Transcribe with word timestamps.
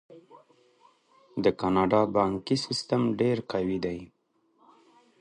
د 1.43 1.45
کاناډا 1.59 2.01
بانکي 2.15 2.57
سیستم 2.65 3.01
ډیر 3.19 3.37
قوي 3.51 3.79
دی. 3.85 3.99